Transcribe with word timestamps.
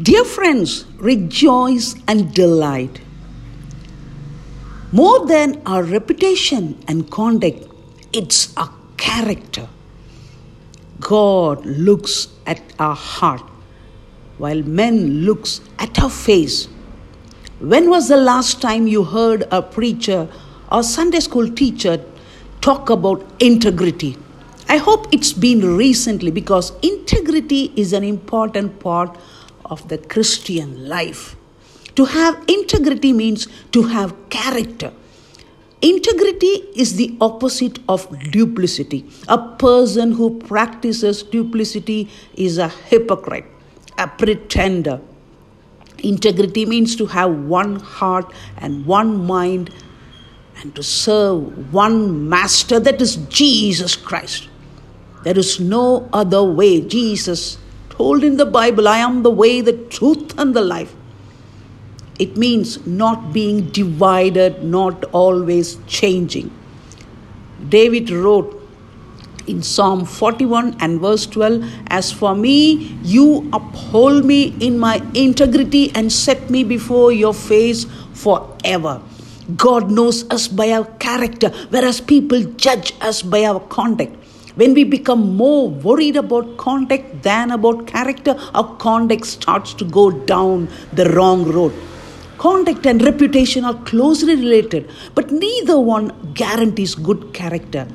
Dear 0.00 0.24
friends, 0.24 0.84
rejoice 0.98 1.96
and 2.06 2.32
delight. 2.32 3.00
More 4.92 5.26
than 5.26 5.60
our 5.66 5.82
reputation 5.82 6.78
and 6.86 7.10
conduct, 7.10 7.66
it's 8.12 8.56
our 8.56 8.72
character. 8.96 9.68
God 11.00 11.66
looks 11.66 12.28
at 12.46 12.62
our 12.78 12.94
heart 12.94 13.42
while 14.36 14.62
men 14.62 15.24
looks 15.24 15.60
at 15.80 16.00
our 16.00 16.10
face. 16.10 16.68
When 17.58 17.90
was 17.90 18.06
the 18.06 18.18
last 18.18 18.62
time 18.62 18.86
you 18.86 19.02
heard 19.02 19.48
a 19.50 19.62
preacher 19.62 20.28
or 20.70 20.84
Sunday 20.84 21.18
school 21.18 21.50
teacher 21.50 22.04
talk 22.60 22.88
about 22.88 23.28
integrity? 23.40 24.16
I 24.68 24.76
hope 24.76 25.08
it's 25.10 25.32
been 25.32 25.76
recently 25.76 26.30
because 26.30 26.70
integrity 26.82 27.72
is 27.74 27.92
an 27.92 28.04
important 28.04 28.78
part 28.78 29.18
of 29.68 29.88
the 29.88 29.98
Christian 29.98 30.88
life. 30.88 31.36
To 31.96 32.04
have 32.04 32.42
integrity 32.48 33.12
means 33.12 33.48
to 33.72 33.84
have 33.84 34.14
character. 34.30 34.92
Integrity 35.80 36.64
is 36.74 36.96
the 36.96 37.16
opposite 37.20 37.78
of 37.88 38.08
duplicity. 38.30 39.08
A 39.28 39.38
person 39.38 40.12
who 40.12 40.38
practices 40.40 41.22
duplicity 41.22 42.08
is 42.34 42.58
a 42.58 42.68
hypocrite, 42.68 43.46
a 43.96 44.08
pretender. 44.08 45.00
Integrity 45.98 46.66
means 46.66 46.96
to 46.96 47.06
have 47.06 47.32
one 47.32 47.76
heart 47.76 48.32
and 48.56 48.86
one 48.86 49.24
mind 49.26 49.70
and 50.60 50.74
to 50.74 50.82
serve 50.82 51.72
one 51.72 52.28
master, 52.28 52.80
that 52.80 53.00
is 53.00 53.16
Jesus 53.28 53.94
Christ. 53.94 54.48
There 55.24 55.38
is 55.38 55.60
no 55.60 56.08
other 56.12 56.42
way. 56.42 56.80
Jesus 56.80 57.58
told 57.98 58.24
in 58.24 58.36
the 58.36 58.46
Bible, 58.46 58.88
I 58.88 58.98
am 58.98 59.22
the 59.22 59.30
way, 59.30 59.60
the 59.60 59.76
truth, 59.96 60.38
and 60.38 60.54
the 60.54 60.62
life. 60.62 60.94
It 62.18 62.36
means 62.36 62.86
not 62.86 63.32
being 63.32 63.70
divided, 63.70 64.64
not 64.64 65.04
always 65.12 65.76
changing. 65.86 66.50
David 67.68 68.10
wrote 68.10 68.54
in 69.46 69.62
Psalm 69.62 70.04
41 70.04 70.76
and 70.80 71.00
verse 71.00 71.26
12 71.26 71.64
As 71.88 72.12
for 72.12 72.34
me, 72.34 72.96
you 73.02 73.48
uphold 73.52 74.24
me 74.24 74.54
in 74.60 74.78
my 74.78 75.02
integrity 75.14 75.90
and 75.94 76.12
set 76.12 76.50
me 76.50 76.64
before 76.64 77.12
your 77.12 77.34
face 77.34 77.86
forever. 78.12 79.00
God 79.56 79.90
knows 79.90 80.28
us 80.30 80.46
by 80.46 80.72
our 80.72 80.84
character, 81.06 81.50
whereas 81.70 82.00
people 82.00 82.42
judge 82.66 82.92
us 83.00 83.22
by 83.22 83.44
our 83.44 83.60
conduct. 83.60 84.14
When 84.58 84.74
we 84.74 84.82
become 84.82 85.36
more 85.36 85.70
worried 85.70 86.16
about 86.16 86.56
conduct 86.56 87.22
than 87.22 87.52
about 87.52 87.86
character, 87.86 88.34
our 88.54 88.74
conduct 88.78 89.24
starts 89.24 89.72
to 89.74 89.84
go 89.84 90.10
down 90.10 90.68
the 90.92 91.08
wrong 91.10 91.44
road. 91.44 91.72
Conduct 92.38 92.84
and 92.84 93.00
reputation 93.00 93.64
are 93.64 93.80
closely 93.84 94.34
related, 94.34 94.90
but 95.14 95.30
neither 95.30 95.78
one 95.78 96.32
guarantees 96.34 96.96
good 96.96 97.32
character. 97.32 97.86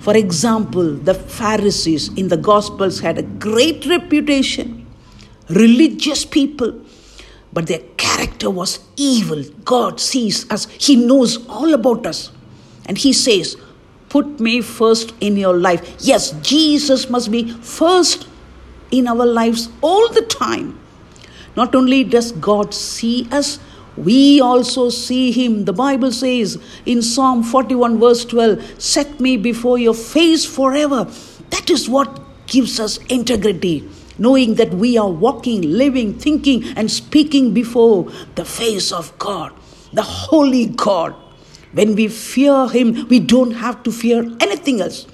For 0.00 0.14
example, 0.14 0.92
the 0.92 1.14
Pharisees 1.14 2.08
in 2.18 2.28
the 2.28 2.36
Gospels 2.36 3.00
had 3.00 3.16
a 3.16 3.22
great 3.22 3.86
reputation, 3.86 4.86
religious 5.48 6.26
people, 6.26 6.82
but 7.54 7.66
their 7.66 7.84
character 7.96 8.50
was 8.50 8.80
evil. 8.96 9.42
God 9.64 10.00
sees 10.00 10.50
us, 10.50 10.66
He 10.78 10.96
knows 10.96 11.46
all 11.48 11.72
about 11.72 12.04
us. 12.04 12.30
And 12.84 12.98
He 12.98 13.14
says, 13.14 13.56
Put 14.14 14.38
me 14.38 14.60
first 14.60 15.12
in 15.18 15.36
your 15.36 15.56
life. 15.58 15.96
Yes, 15.98 16.30
Jesus 16.40 17.10
must 17.10 17.32
be 17.32 17.50
first 17.50 18.28
in 18.92 19.08
our 19.08 19.26
lives 19.26 19.70
all 19.82 20.08
the 20.08 20.22
time. 20.22 20.78
Not 21.56 21.74
only 21.74 22.04
does 22.04 22.30
God 22.30 22.72
see 22.72 23.26
us, 23.32 23.58
we 23.96 24.40
also 24.40 24.88
see 24.88 25.32
him. 25.32 25.64
The 25.64 25.72
Bible 25.72 26.12
says 26.12 26.62
in 26.86 27.02
Psalm 27.02 27.42
41, 27.42 27.98
verse 27.98 28.24
12, 28.24 28.80
Set 28.80 29.18
me 29.18 29.36
before 29.36 29.78
your 29.78 29.94
face 29.94 30.44
forever. 30.44 31.10
That 31.50 31.68
is 31.68 31.88
what 31.88 32.20
gives 32.46 32.78
us 32.78 32.98
integrity, 33.08 33.88
knowing 34.16 34.54
that 34.54 34.72
we 34.74 34.96
are 34.96 35.10
walking, 35.10 35.62
living, 35.62 36.16
thinking, 36.20 36.62
and 36.76 36.88
speaking 36.88 37.52
before 37.52 38.12
the 38.36 38.44
face 38.44 38.92
of 38.92 39.18
God, 39.18 39.52
the 39.92 40.02
holy 40.02 40.66
God. 40.66 41.16
When 41.74 41.94
we 41.94 42.08
fear 42.08 42.68
him, 42.68 43.06
we 43.08 43.20
don't 43.20 43.52
have 43.52 43.82
to 43.82 43.92
fear 43.92 44.24
anything 44.40 44.80
else. 44.80 45.06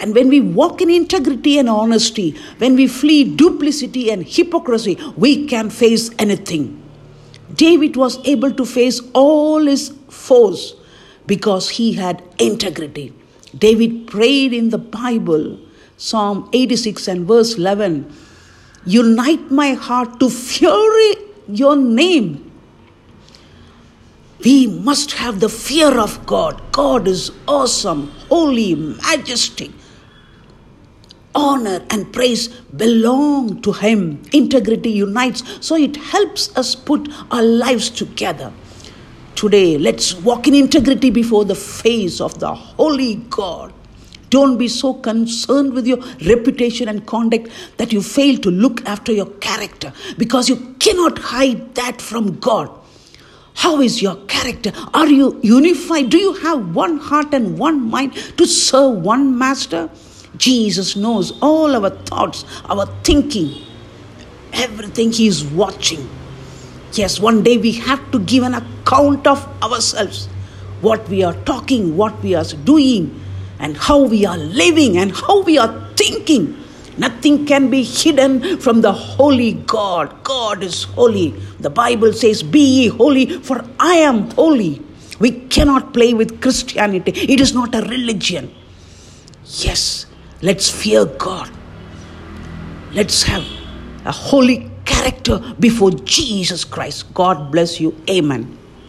And 0.00 0.14
when 0.14 0.28
we 0.28 0.40
walk 0.40 0.80
in 0.80 0.88
integrity 0.88 1.58
and 1.58 1.68
honesty, 1.68 2.34
when 2.58 2.74
we 2.74 2.86
flee 2.86 3.24
duplicity 3.36 4.10
and 4.10 4.26
hypocrisy, 4.26 4.98
we 5.16 5.46
can 5.46 5.68
face 5.68 6.10
anything. 6.18 6.82
David 7.54 7.96
was 7.96 8.18
able 8.26 8.52
to 8.52 8.64
face 8.64 9.00
all 9.12 9.66
his 9.66 9.90
foes 10.08 10.74
because 11.26 11.68
he 11.68 11.92
had 11.92 12.22
integrity. 12.38 13.12
David 13.56 14.06
prayed 14.06 14.54
in 14.54 14.70
the 14.70 14.78
Bible, 14.78 15.58
Psalm 15.96 16.48
86 16.52 17.08
and 17.08 17.26
verse 17.26 17.54
11 17.56 18.10
Unite 18.86 19.50
my 19.50 19.74
heart 19.74 20.18
to 20.20 20.30
fury 20.30 21.14
your 21.46 21.76
name. 21.76 22.49
We 24.44 24.66
must 24.66 25.12
have 25.12 25.40
the 25.40 25.48
fear 25.48 25.98
of 25.98 26.24
God. 26.26 26.60
God 26.72 27.06
is 27.06 27.30
awesome, 27.46 28.10
holy, 28.28 28.74
majestic 28.74 29.70
honor 31.34 31.84
and 31.90 32.12
praise 32.12 32.48
belong 32.48 33.62
to 33.62 33.72
Him. 33.72 34.22
Integrity 34.32 34.90
unites, 34.90 35.42
so 35.64 35.76
it 35.76 35.96
helps 35.96 36.54
us 36.56 36.74
put 36.74 37.08
our 37.30 37.42
lives 37.42 37.90
together. 37.90 38.52
Today, 39.34 39.78
let's 39.78 40.14
walk 40.14 40.48
in 40.48 40.54
integrity 40.54 41.10
before 41.10 41.44
the 41.44 41.54
face 41.54 42.20
of 42.20 42.38
the 42.40 42.54
Holy 42.54 43.16
God. 43.30 43.72
Don't 44.28 44.58
be 44.58 44.68
so 44.68 44.94
concerned 44.94 45.72
with 45.72 45.86
your 45.86 45.98
reputation 46.26 46.88
and 46.88 47.04
conduct 47.06 47.48
that 47.78 47.92
you 47.92 48.00
fail 48.00 48.36
to 48.38 48.50
look 48.50 48.84
after 48.86 49.12
your 49.12 49.26
character 49.26 49.92
because 50.18 50.48
you 50.48 50.74
cannot 50.78 51.18
hide 51.18 51.74
that 51.74 52.00
from 52.00 52.38
God. 52.38 52.70
How 53.60 53.82
is 53.82 54.00
your 54.00 54.16
character? 54.24 54.72
Are 54.94 55.06
you 55.06 55.38
unified? 55.42 56.08
Do 56.08 56.16
you 56.16 56.32
have 56.32 56.74
one 56.74 56.96
heart 56.96 57.34
and 57.34 57.58
one 57.58 57.90
mind 57.90 58.14
to 58.38 58.46
serve 58.46 59.02
one 59.02 59.36
master? 59.36 59.90
Jesus 60.38 60.96
knows 60.96 61.38
all 61.42 61.76
our 61.76 61.90
thoughts, 61.90 62.46
our 62.70 62.86
thinking, 63.04 63.50
everything 64.54 65.12
He 65.12 65.26
is 65.26 65.44
watching. 65.44 66.08
Yes, 66.94 67.20
one 67.20 67.42
day 67.42 67.58
we 67.58 67.72
have 67.72 68.10
to 68.12 68.20
give 68.20 68.44
an 68.44 68.54
account 68.54 69.26
of 69.26 69.46
ourselves 69.62 70.24
what 70.80 71.06
we 71.10 71.22
are 71.22 71.34
talking, 71.44 71.98
what 71.98 72.18
we 72.22 72.34
are 72.34 72.44
doing, 72.64 73.22
and 73.58 73.76
how 73.76 73.98
we 73.98 74.24
are 74.24 74.38
living, 74.38 74.96
and 74.96 75.12
how 75.12 75.42
we 75.42 75.58
are 75.58 75.92
thinking. 75.96 76.56
Nothing 77.04 77.46
can 77.46 77.70
be 77.70 77.82
hidden 77.82 78.58
from 78.58 78.82
the 78.82 78.92
holy 78.92 79.52
God. 79.76 80.22
God 80.22 80.62
is 80.62 80.84
holy. 80.84 81.30
The 81.58 81.70
Bible 81.70 82.12
says, 82.12 82.42
Be 82.42 82.60
ye 82.60 82.88
holy, 82.88 83.26
for 83.48 83.64
I 83.78 83.94
am 84.10 84.30
holy. 84.42 84.82
We 85.18 85.32
cannot 85.56 85.92
play 85.94 86.12
with 86.14 86.40
Christianity, 86.40 87.12
it 87.34 87.40
is 87.40 87.54
not 87.54 87.74
a 87.74 87.82
religion. 87.96 88.54
Yes, 89.44 90.06
Let's 90.42 90.70
fear 90.70 91.04
God. 91.04 91.50
Let's 92.92 93.22
have 93.24 93.44
a 94.06 94.12
holy 94.12 94.70
character 94.86 95.38
before 95.60 95.90
Jesus 95.90 96.64
Christ. 96.64 97.12
God 97.12 97.52
bless 97.52 97.78
you. 97.78 97.94
Amen. 98.08 98.56